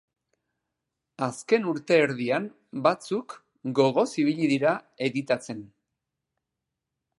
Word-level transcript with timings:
Azken 1.25 1.67
urte 1.71 1.99
erdian 2.05 2.47
batzuk 2.87 3.37
gogoz 3.81 4.07
ibili 4.25 4.49
dira 4.55 4.75
editatzen. 5.11 5.65